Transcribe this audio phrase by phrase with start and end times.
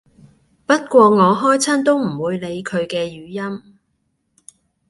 [0.65, 3.25] 不過我開親都唔會理佢嘅語
[3.59, 3.77] 音